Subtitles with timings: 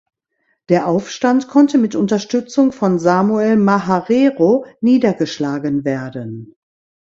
[0.69, 6.55] Der Aufstand konnte mit Unterstützung von Samuel Maharero niedergeschlagen werden.